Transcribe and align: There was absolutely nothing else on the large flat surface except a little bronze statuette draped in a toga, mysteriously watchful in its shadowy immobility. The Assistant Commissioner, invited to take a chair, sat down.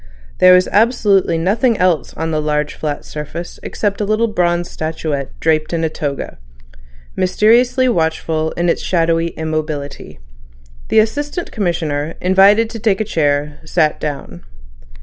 There 0.39 0.53
was 0.55 0.67
absolutely 0.71 1.37
nothing 1.37 1.77
else 1.77 2.11
on 2.15 2.31
the 2.31 2.41
large 2.41 2.73
flat 2.73 3.05
surface 3.05 3.59
except 3.61 4.01
a 4.01 4.03
little 4.03 4.25
bronze 4.27 4.67
statuette 4.71 5.39
draped 5.39 5.73
in 5.73 5.83
a 5.83 5.89
toga, 5.89 6.39
mysteriously 7.15 7.87
watchful 7.87 8.49
in 8.53 8.67
its 8.67 8.81
shadowy 8.81 9.27
immobility. 9.27 10.17
The 10.87 10.97
Assistant 10.97 11.51
Commissioner, 11.51 12.15
invited 12.19 12.67
to 12.71 12.79
take 12.79 12.99
a 12.99 13.05
chair, 13.05 13.59
sat 13.63 13.99
down. 13.99 14.43